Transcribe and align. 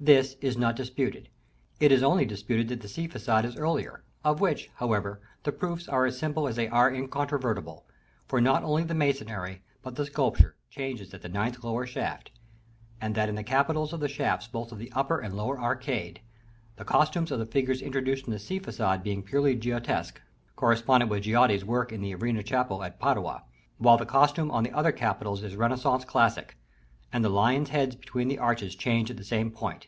This 0.00 0.36
is 0.40 0.56
not 0.56 0.76
disputed; 0.76 1.28
it 1.80 1.90
is 1.90 2.04
only 2.04 2.24
disputed 2.24 2.68
that 2.68 2.82
the 2.82 2.86
sea 2.88 3.08
façade 3.08 3.42
is 3.44 3.56
earlier; 3.56 4.04
of 4.22 4.38
which, 4.40 4.70
however, 4.76 5.20
the 5.42 5.50
proofs 5.50 5.88
are 5.88 6.06
as 6.06 6.16
simple 6.16 6.46
as 6.46 6.54
they 6.54 6.68
are 6.68 6.88
incontrovertible: 6.88 7.84
for 8.28 8.40
not 8.40 8.62
only 8.62 8.84
the 8.84 8.94
masonry, 8.94 9.60
but 9.82 9.96
the 9.96 10.06
sculpture, 10.06 10.54
changes 10.70 11.12
at 11.14 11.22
the 11.22 11.28
ninth 11.28 11.64
lower 11.64 11.84
shaft, 11.84 12.30
and 13.00 13.16
that 13.16 13.28
in 13.28 13.34
the 13.34 13.42
capitals 13.42 13.92
of 13.92 13.98
the 13.98 14.06
shafts 14.08 14.46
both 14.46 14.70
of 14.70 14.78
the 14.78 14.92
upper 14.92 15.18
and 15.18 15.34
lower 15.34 15.60
arcade: 15.60 16.20
the 16.76 16.84
costumes 16.84 17.32
of 17.32 17.40
the 17.40 17.44
figures 17.44 17.82
introduced 17.82 18.24
in 18.24 18.32
the 18.32 18.38
sea 18.38 18.60
façade 18.60 19.02
being 19.02 19.20
purely 19.20 19.56
Giottesque, 19.56 20.20
correspondent 20.54 21.10
with 21.10 21.24
Giotto's 21.24 21.64
work 21.64 21.90
in 21.90 22.02
the 22.02 22.14
Arena 22.14 22.44
Chapel 22.44 22.84
at 22.84 23.00
Padua, 23.00 23.42
while 23.78 23.96
the 23.98 24.06
costume 24.06 24.52
on 24.52 24.62
the 24.62 24.72
other 24.72 24.92
capitals 24.92 25.42
is 25.42 25.56
Renaissance 25.56 26.04
Classic: 26.04 26.56
and 27.10 27.24
the 27.24 27.28
lions' 27.30 27.70
heads 27.70 27.96
between 27.96 28.28
the 28.28 28.38
arches 28.38 28.74
change 28.76 29.10
at 29.10 29.16
the 29.16 29.24
same 29.24 29.50
point. 29.50 29.86